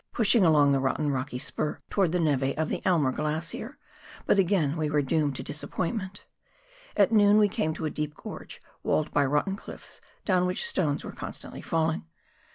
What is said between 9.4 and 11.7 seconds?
cliffs, down which stones were constantly